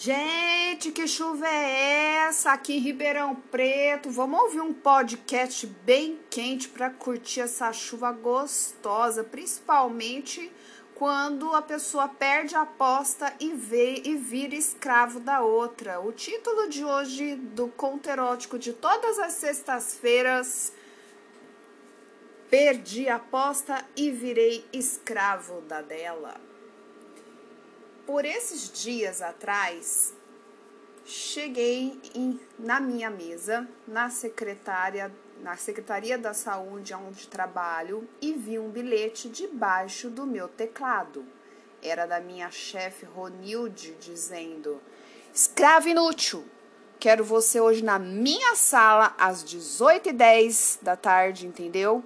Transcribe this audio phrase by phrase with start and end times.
[0.00, 4.08] Gente, que chuva é essa aqui em Ribeirão Preto?
[4.12, 10.52] Vamos ouvir um podcast bem quente para curtir essa chuva gostosa, principalmente
[10.94, 15.98] quando a pessoa perde a aposta e vê e vira escravo da outra.
[15.98, 20.72] O título de hoje do conto erótico de todas as sextas-feiras
[22.48, 26.40] Perdi a aposta e virei escravo da dela
[28.08, 30.14] por esses dias atrás,
[31.04, 38.58] cheguei em, na minha mesa, na secretária, na Secretaria da Saúde onde trabalho e vi
[38.58, 41.22] um bilhete debaixo do meu teclado.
[41.82, 44.80] Era da minha chefe Ronilde dizendo:
[45.30, 46.46] Escravo inútil!
[46.98, 52.02] Quero você hoje na minha sala às 18h10 da tarde, entendeu?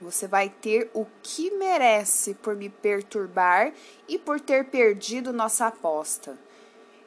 [0.00, 3.72] Você vai ter o que merece por me perturbar
[4.06, 6.38] e por ter perdido nossa aposta.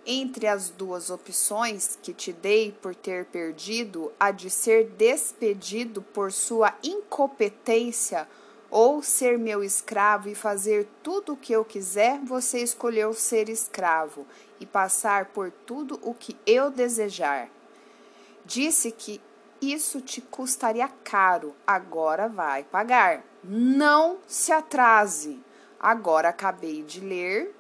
[0.06, 6.32] Entre as duas opções que te dei por ter perdido, a de ser despedido por
[6.32, 8.28] sua incompetência
[8.70, 14.26] ou ser meu escravo e fazer tudo o que eu quiser, você escolheu ser escravo
[14.60, 17.50] e passar por tudo o que eu desejar.
[18.46, 19.22] Disse que
[19.62, 23.24] isso te custaria caro, agora vai pagar.
[23.44, 25.40] Não se atrase.
[25.80, 27.56] Agora acabei de ler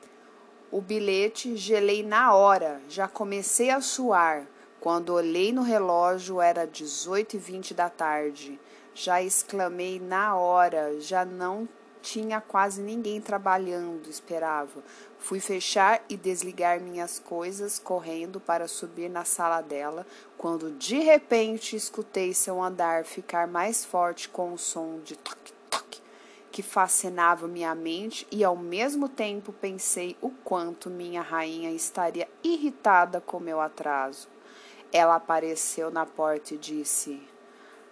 [0.71, 4.47] o bilhete, gelei na hora, já comecei a suar.
[4.79, 8.59] Quando olhei no relógio era 18 e 20 da tarde.
[8.93, 11.67] Já exclamei na hora, já não
[12.01, 14.83] tinha quase ninguém trabalhando, esperava.
[15.19, 20.05] Fui fechar e desligar minhas coisas, correndo para subir na sala dela,
[20.37, 25.61] quando de repente escutei seu andar ficar mais forte com o som de toque-toque
[26.51, 33.21] que fascinava minha mente e ao mesmo tempo pensei o quanto minha rainha estaria irritada
[33.21, 34.27] com meu atraso.
[34.91, 37.21] Ela apareceu na porta e disse: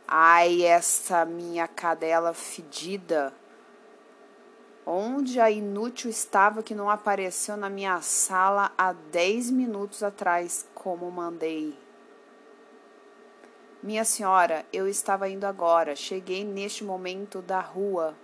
[0.06, 3.34] Ai, essa minha cadela fedida!
[4.92, 11.12] Onde a inútil estava que não apareceu na minha sala há dez minutos atrás, como
[11.12, 11.78] mandei?
[13.84, 15.96] Minha senhora, eu estava indo agora.
[15.96, 18.18] Cheguei neste momento da rua.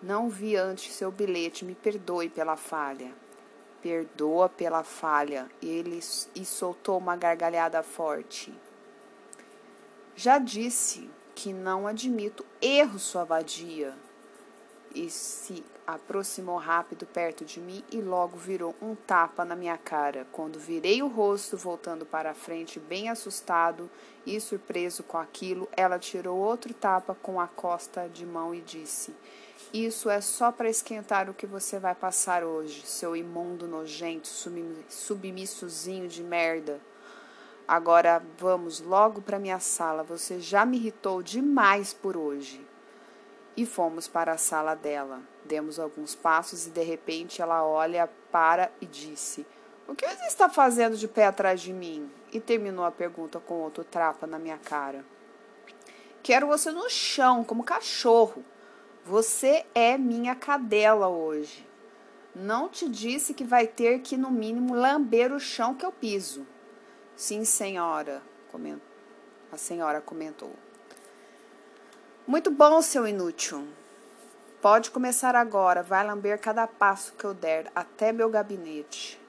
[0.00, 1.64] Não vi antes seu bilhete.
[1.64, 3.12] Me perdoe pela falha.
[3.82, 5.50] Perdoa pela falha.
[5.60, 5.98] Ele
[6.36, 8.54] e soltou uma gargalhada forte.
[10.14, 13.92] Já disse que não admito erro, sua vadia
[14.94, 20.26] e se aproximou rápido perto de mim e logo virou um tapa na minha cara.
[20.32, 23.90] Quando virei o rosto, voltando para a frente, bem assustado
[24.24, 29.14] e surpreso com aquilo, ela tirou outro tapa com a costa de mão e disse:
[29.72, 34.28] Isso é só para esquentar o que você vai passar hoje, seu imundo nojento,
[34.88, 36.80] submissozinho de merda.
[37.66, 40.02] Agora vamos logo para minha sala.
[40.02, 42.73] Você já me irritou demais por hoje
[43.56, 45.22] e fomos para a sala dela.
[45.44, 49.46] Demos alguns passos e de repente ela olha para e disse:
[49.86, 52.10] O que você está fazendo de pé atrás de mim?
[52.32, 55.04] E terminou a pergunta com outro trapa na minha cara.
[56.22, 58.44] Quero você no chão, como cachorro.
[59.04, 61.68] Você é minha cadela hoje.
[62.34, 66.46] Não te disse que vai ter que, no mínimo, lamber o chão que eu piso.
[67.14, 68.22] Sim, senhora,
[69.52, 70.52] a senhora comentou.
[72.26, 73.68] Muito bom, seu inútil.
[74.62, 79.20] Pode começar agora, vai lamber cada passo que eu der até meu gabinete.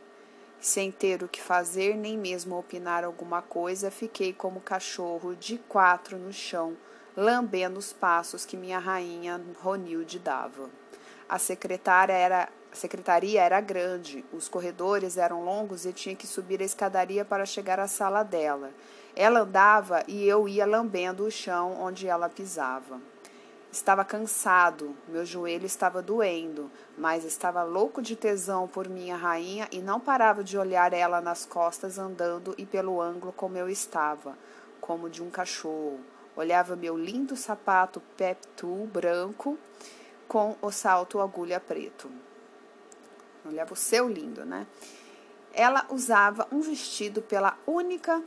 [0.61, 6.17] Sem ter o que fazer, nem mesmo opinar alguma coisa, fiquei como cachorro de quatro
[6.17, 6.77] no chão,
[7.17, 10.69] lambendo os passos que minha rainha Ronilde dava.
[11.27, 16.61] A secretária era a secretaria era grande, os corredores eram longos e tinha que subir
[16.61, 18.71] a escadaria para chegar à sala dela.
[19.15, 22.99] Ela andava e eu ia lambendo o chão onde ela pisava.
[23.71, 29.79] Estava cansado, meu joelho estava doendo, mas estava louco de tesão por minha rainha e
[29.79, 34.37] não parava de olhar ela nas costas andando e pelo ângulo como eu estava,
[34.79, 35.99] como de um cachorro.
[36.35, 39.57] Olhava meu lindo sapato peptu branco
[40.27, 42.09] com o salto agulha preto.
[43.45, 44.65] Olhava o seu lindo, né?
[45.53, 48.21] Ela usava um vestido pela única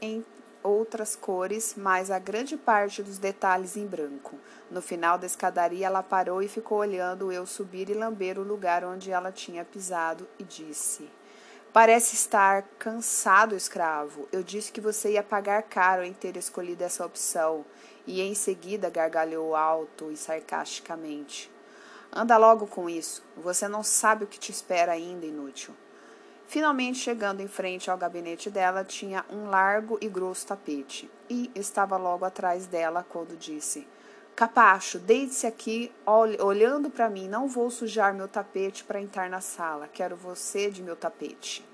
[0.00, 0.24] em
[0.62, 4.36] outras cores, mas a grande parte dos detalhes em branco.
[4.70, 8.84] No final da escadaria, ela parou e ficou olhando eu subir e lamber o lugar
[8.84, 11.08] onde ela tinha pisado e disse:
[11.72, 14.28] Parece estar cansado, escravo.
[14.32, 17.64] Eu disse que você ia pagar caro em ter escolhido essa opção.
[18.06, 21.50] E em seguida gargalhou alto e sarcasticamente.
[22.12, 23.22] Anda logo com isso.
[23.36, 25.74] Você não sabe o que te espera ainda, inútil.
[26.46, 31.96] Finalmente, chegando em frente ao gabinete dela, tinha um largo e grosso tapete, e estava
[31.96, 33.86] logo atrás dela quando disse:
[34.36, 37.26] Capacho, deite-se aqui, olhando para mim.
[37.26, 39.88] Não vou sujar meu tapete para entrar na sala.
[39.88, 41.64] Quero você de meu tapete.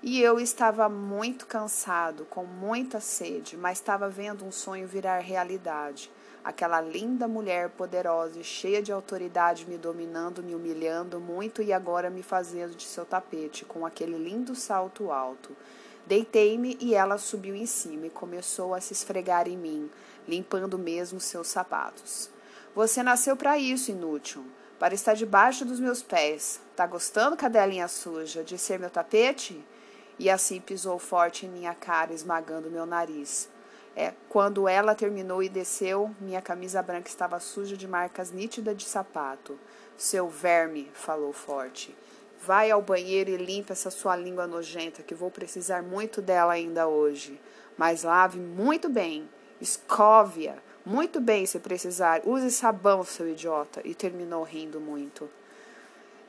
[0.00, 6.12] E eu estava muito cansado, com muita sede, mas estava vendo um sonho virar realidade.
[6.44, 12.10] Aquela linda mulher poderosa e cheia de autoridade me dominando, me humilhando muito e agora
[12.10, 15.56] me fazendo de seu tapete, com aquele lindo salto alto.
[16.06, 19.90] Deitei-me e ela subiu em cima e começou a se esfregar em mim,
[20.28, 22.28] limpando mesmo seus sapatos.
[22.74, 24.44] Você nasceu para isso, inútil,
[24.78, 26.60] para estar debaixo dos meus pés.
[26.76, 29.64] Tá gostando, cadelinha suja, de ser meu tapete?
[30.18, 33.48] E assim pisou forte em minha cara, esmagando meu nariz.
[33.96, 38.84] É, quando ela terminou e desceu, minha camisa branca estava suja de marcas nítidas de
[38.84, 39.58] sapato.
[39.96, 41.96] Seu verme, falou forte.
[42.44, 46.88] Vai ao banheiro e limpe essa sua língua nojenta, que vou precisar muito dela ainda
[46.88, 47.40] hoje.
[47.76, 49.28] Mas lave muito bem.
[49.60, 52.20] Escove-a muito bem se precisar.
[52.26, 53.80] Use sabão, seu idiota.
[53.84, 55.30] E terminou rindo muito.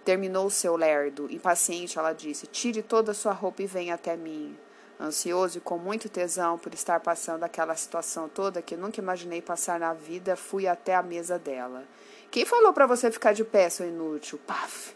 [0.06, 1.28] Terminou seu lerdo.
[1.32, 4.56] Impaciente, ela disse: Tire toda a sua roupa e venha até mim.
[5.00, 9.80] Ansioso e com muito tesão por estar passando aquela situação toda que nunca imaginei passar
[9.80, 11.83] na vida, fui até a mesa dela.
[12.31, 14.39] Quem falou para você ficar de pé, seu inútil?
[14.47, 14.95] Paf!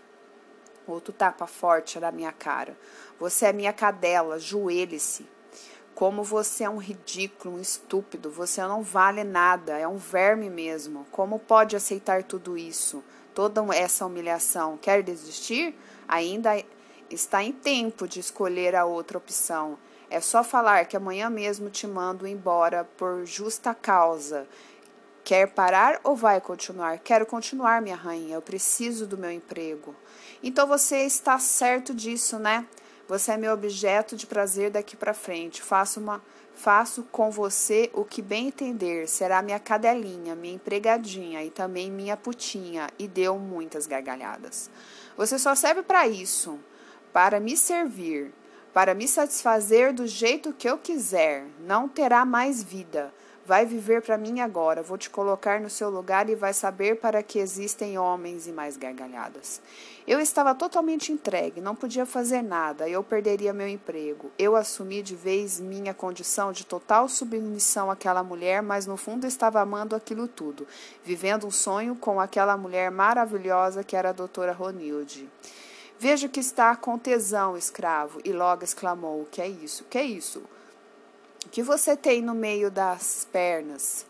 [0.88, 2.78] Outro tapa forte na minha cara.
[3.20, 5.28] Você é minha cadela, joelhe-se.
[5.94, 11.06] Como você é um ridículo, um estúpido, você não vale nada, é um verme mesmo.
[11.12, 13.04] Como pode aceitar tudo isso?
[13.36, 14.78] Toda essa humilhação?
[14.78, 15.78] Quer desistir?
[16.08, 16.64] Ainda
[17.10, 19.78] está em tempo de escolher a outra opção.
[20.10, 24.48] É só falar que amanhã mesmo te mando embora por justa causa.
[25.24, 26.98] Quer parar ou vai continuar?
[27.00, 28.36] Quero continuar, minha rainha.
[28.36, 29.96] Eu preciso do meu emprego.
[30.42, 32.66] Então você está certo disso, né?
[33.08, 35.62] Você é meu objeto de prazer daqui para frente.
[35.62, 36.22] Faço uma
[36.56, 39.08] faço com você o que bem entender.
[39.08, 42.90] Será minha cadelinha, minha empregadinha e também minha putinha.
[42.98, 44.72] E deu muitas gargalhadas.
[45.16, 46.60] Você só serve para isso,
[47.14, 48.34] para me servir
[48.80, 51.44] para me satisfazer do jeito que eu quiser.
[51.68, 53.14] Não terá mais vida.
[53.46, 54.82] Vai viver para mim agora.
[54.82, 58.78] Vou te colocar no seu lugar e vai saber para que existem homens e mais
[58.78, 59.62] gargalhadas.
[60.08, 64.32] Eu estava totalmente entregue, não podia fazer nada, eu perderia meu emprego.
[64.40, 69.60] Eu assumi de vez minha condição de total submissão àquela mulher, mas no fundo estava
[69.60, 70.66] amando aquilo tudo,
[71.04, 75.28] vivendo um sonho com aquela mulher maravilhosa que era a doutora Ronilde.
[76.00, 78.22] Vejo que está com tesão, escravo.
[78.24, 79.84] E logo exclamou: Que é isso?
[79.84, 80.42] Que é isso?
[81.46, 84.06] O que você tem no meio das pernas?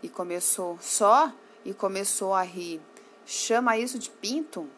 [0.00, 1.32] E começou só
[1.64, 2.80] e começou a rir.
[3.26, 4.68] Chama isso de pinto?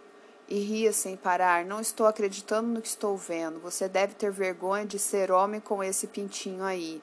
[0.49, 1.65] E ria sem parar.
[1.65, 3.61] Não estou acreditando no que estou vendo.
[3.61, 7.03] Você deve ter vergonha de ser homem com esse pintinho aí.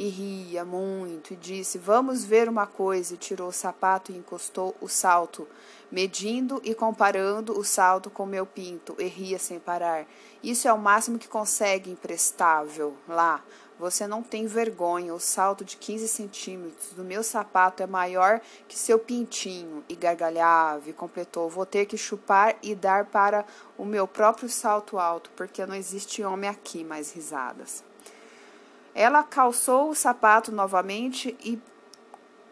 [0.00, 3.14] E ria muito e disse: Vamos ver uma coisa.
[3.14, 5.44] E tirou o sapato e encostou o salto
[5.90, 10.06] medindo e comparando o salto com meu pinto, e ria sem parar.
[10.40, 12.94] Isso é o máximo que consegue, imprestável.
[13.08, 13.42] Lá,
[13.76, 15.12] você não tem vergonha.
[15.12, 19.82] O salto de 15 centímetros do meu sapato é maior que seu pintinho.
[19.88, 23.44] E gargalhava e completou: Vou ter que chupar e dar para
[23.76, 26.84] o meu próprio salto alto, porque não existe homem aqui.
[26.84, 27.87] Mais risadas.
[28.98, 31.56] Ela calçou o sapato novamente e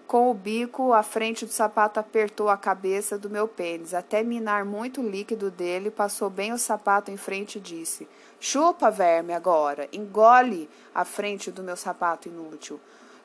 [0.07, 4.65] com o bico à frente do sapato apertou a cabeça do meu pênis, até minar
[4.65, 10.71] muito líquido dele, passou bem o sapato em frente e disse: Chupa, verme, agora, engole
[10.95, 12.79] a frente do meu sapato inútil.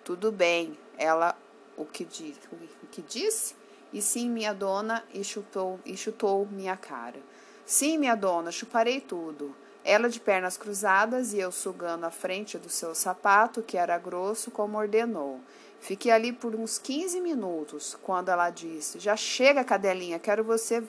[0.04, 1.38] Tudo bem, ela
[1.78, 2.40] o que disse?
[2.82, 3.54] O que disse?
[3.94, 7.20] E sim, minha dona, e chutou, e chutou minha cara.
[7.68, 9.56] Sim, minha dona, chuparei tudo.
[9.84, 14.52] Ela de pernas cruzadas e eu sugando a frente do seu sapato, que era grosso,
[14.52, 15.40] como ordenou.
[15.80, 20.84] Fiquei ali por uns 15 minutos quando ela disse: Já chega, cadelinha, quero você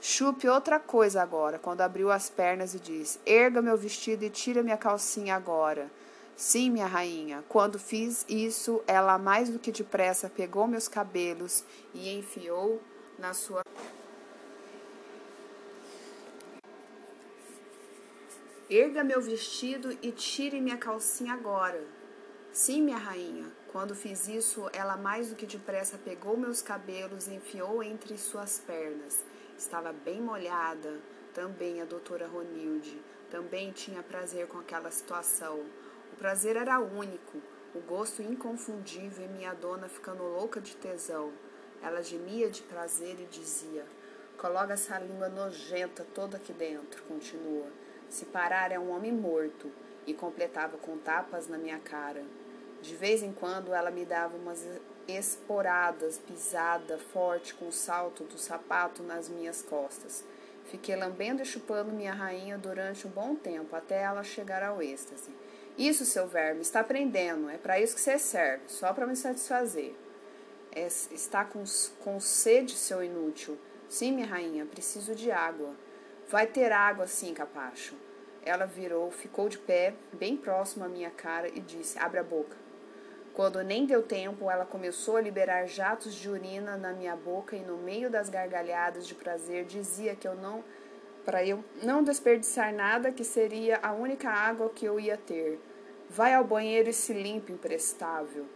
[0.00, 1.58] chupe outra coisa agora.
[1.58, 5.90] Quando abriu as pernas e disse: Erga meu vestido e tira minha calcinha agora.
[6.36, 7.42] Sim, minha rainha.
[7.48, 11.64] Quando fiz isso, ela mais do que depressa pegou meus cabelos
[11.94, 12.78] e enfiou
[13.18, 13.62] na sua.
[18.68, 21.84] Erga meu vestido e tire minha calcinha agora.
[22.50, 23.46] Sim, minha rainha.
[23.70, 28.58] Quando fiz isso, ela mais do que depressa pegou meus cabelos e enfiou entre suas
[28.58, 29.24] pernas.
[29.56, 31.00] Estava bem molhada,
[31.32, 33.00] também a doutora Ronilde.
[33.30, 35.64] Também tinha prazer com aquela situação.
[36.12, 37.40] O prazer era único,
[37.72, 41.32] o gosto inconfundível e minha dona ficando louca de tesão.
[41.80, 43.86] Ela gemia de prazer e dizia:
[44.36, 47.85] Coloca essa língua nojenta toda aqui dentro, continua.
[48.08, 49.70] Se parar é um homem morto,
[50.06, 52.22] e completava com tapas na minha cara.
[52.80, 54.64] De vez em quando ela me dava umas
[55.08, 60.24] esporadas, pisada forte com o salto do sapato nas minhas costas.
[60.66, 65.30] Fiquei lambendo e chupando minha rainha durante um bom tempo, até ela chegar ao êxtase.
[65.78, 67.48] Isso, seu verme, está aprendendo.
[67.48, 69.94] É para isso que você serve, só para me satisfazer.
[70.72, 71.62] É, está com,
[72.02, 73.56] com sede, seu inútil.
[73.88, 75.74] Sim, minha rainha, preciso de água.
[76.28, 77.94] Vai ter água, sim, capacho.
[78.44, 82.56] Ela virou, ficou de pé, bem próximo à minha cara, e disse: Abre a boca.
[83.32, 87.60] Quando nem deu tempo, ela começou a liberar jatos de urina na minha boca e
[87.60, 90.64] no meio das gargalhadas de prazer dizia que eu não
[91.24, 95.60] para eu não desperdiçar nada que seria a única água que eu ia ter.
[96.08, 98.46] Vai ao banheiro e se limpe, imprestável.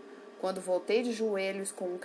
[0.41, 1.99] Quando voltei de joelhos com um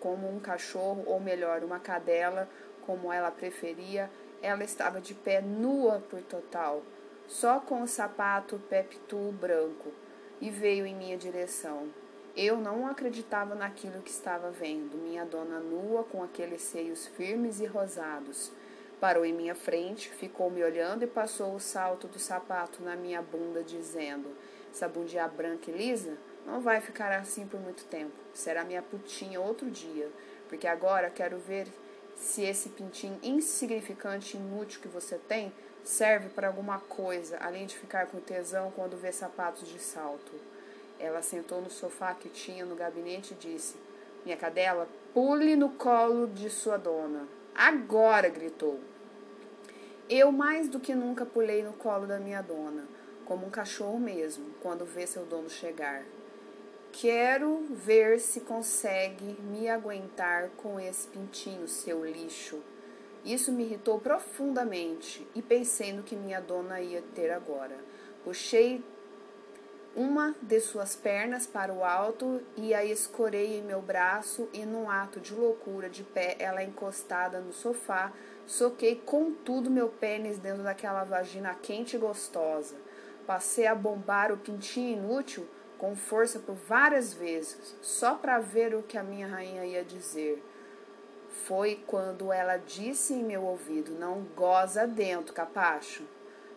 [0.00, 2.48] como um cachorro, ou melhor, uma cadela,
[2.86, 4.10] como ela preferia,
[4.42, 6.82] ela estava de pé nua por total,
[7.26, 9.92] só com o sapato peptu branco
[10.40, 11.88] e veio em minha direção.
[12.36, 14.96] Eu não acreditava naquilo que estava vendo.
[14.96, 18.52] Minha dona nua, com aqueles seios firmes e rosados.
[19.00, 23.20] Parou em minha frente, ficou me olhando e passou o salto do sapato na minha
[23.20, 24.28] bunda, dizendo:
[24.70, 26.16] Essa bundinha branca e lisa
[26.46, 28.12] não vai ficar assim por muito tempo.
[28.32, 30.08] Será minha putinha outro dia,
[30.48, 31.66] porque agora quero ver
[32.20, 37.76] se esse pintinho insignificante e inútil que você tem serve para alguma coisa, além de
[37.76, 40.32] ficar com tesão quando vê sapatos de salto.
[40.98, 43.76] Ela sentou no sofá que tinha no gabinete e disse:
[44.22, 47.26] Minha cadela, pule no colo de sua dona.
[47.54, 48.28] Agora!
[48.28, 48.78] gritou.
[50.08, 52.84] Eu mais do que nunca pulei no colo da minha dona,
[53.24, 56.02] como um cachorro mesmo, quando vê seu dono chegar.
[56.92, 62.58] Quero ver se consegue me aguentar com esse pintinho, seu lixo.
[63.24, 67.76] Isso me irritou profundamente e pensei no que minha dona ia ter agora.
[68.24, 68.82] Puxei
[69.94, 74.88] uma de suas pernas para o alto e a escorei em meu braço e num
[74.88, 78.12] ato de loucura de pé, ela encostada no sofá,
[78.46, 82.76] soquei com tudo meu pênis dentro daquela vagina quente e gostosa.
[83.26, 85.46] Passei a bombar o pintinho inútil
[85.80, 90.44] com força por várias vezes, só para ver o que a minha rainha ia dizer.
[91.46, 96.04] Foi quando ela disse em meu ouvido: Não goza dentro, capacho.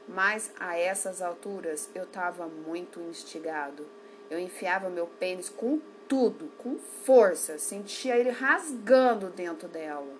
[0.05, 3.87] Mas a essas alturas eu estava muito instigado.
[4.29, 10.13] Eu enfiava meu pênis com tudo, com força, sentia ele rasgando dentro dela.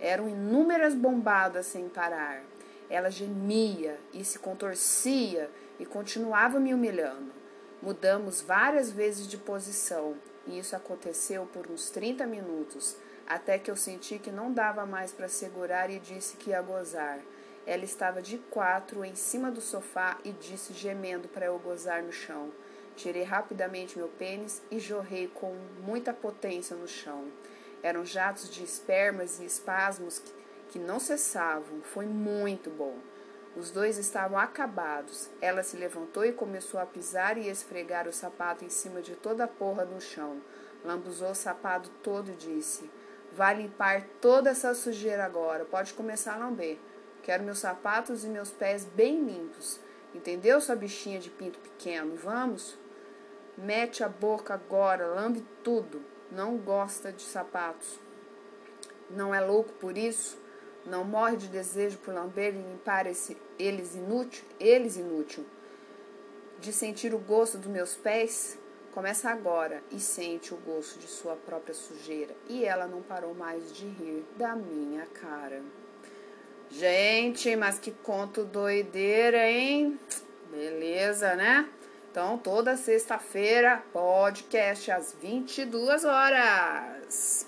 [0.00, 2.42] Eram inúmeras bombadas sem parar.
[2.88, 7.35] Ela gemia e se contorcia e continuava me humilhando.
[7.86, 13.76] Mudamos várias vezes de posição e isso aconteceu por uns 30 minutos até que eu
[13.76, 17.20] senti que não dava mais para segurar e disse que ia gozar.
[17.64, 22.10] Ela estava de quatro em cima do sofá e disse gemendo para eu gozar no
[22.10, 22.50] chão.
[22.96, 27.28] Tirei rapidamente meu pênis e jorrei com muita potência no chão.
[27.84, 30.20] Eram jatos de espermas e espasmos
[30.72, 31.80] que, não cessavam.
[31.82, 32.98] Foi muito bom.
[33.56, 35.30] Os dois estavam acabados.
[35.40, 39.44] Ela se levantou e começou a pisar e esfregar o sapato em cima de toda
[39.44, 40.42] a porra no chão.
[40.84, 42.90] Lambuzou o sapato todo e disse:
[43.32, 45.64] Vai limpar toda essa sujeira agora.
[45.64, 46.78] Pode começar a lamber.
[47.22, 49.80] Quero meus sapatos e meus pés bem limpos.
[50.14, 52.14] Entendeu, sua bichinha de pinto pequeno?
[52.14, 52.78] Vamos?
[53.56, 56.02] Mete a boca agora, lambe tudo.
[56.30, 57.98] Não gosta de sapatos.
[59.08, 60.38] Não é louco por isso?
[60.86, 65.44] Não morre de desejo por lamber e limpar esse, eles inútil, eles inútil.
[66.60, 68.56] De sentir o gosto dos meus pés?
[68.94, 72.34] Começa agora e sente o gosto de sua própria sujeira.
[72.48, 75.60] E ela não parou mais de rir da minha cara.
[76.70, 79.98] Gente, mas que conto doideira, hein?
[80.50, 81.68] Beleza, né?
[82.10, 87.46] Então, toda sexta-feira, podcast às 22 horas.